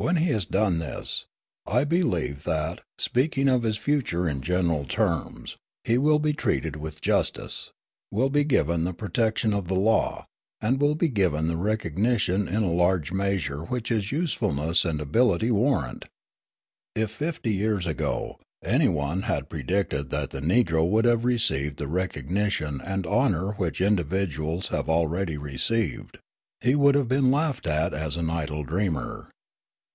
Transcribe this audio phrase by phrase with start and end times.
[0.00, 1.26] When he has done this,
[1.66, 7.00] I believe that, speaking of his future in general terms, he will be treated with
[7.00, 7.72] justice,
[8.12, 10.24] will be given the protection of the law,
[10.60, 15.50] and will be given the recognition in a large measure which his usefulness and ability
[15.50, 16.04] warrant.
[16.94, 21.88] If, fifty years ago, any one had predicted that the Negro would have received the
[21.88, 26.18] recognition and honour which individuals have already received,
[26.60, 29.28] he would have been laughed at as an idle dreamer.